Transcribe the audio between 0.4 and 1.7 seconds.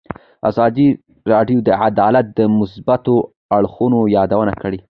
ازادي راډیو د